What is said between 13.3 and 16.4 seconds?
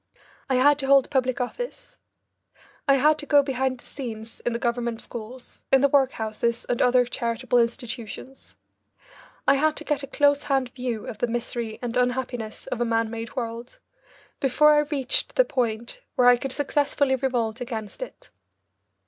world, before I reached the point where I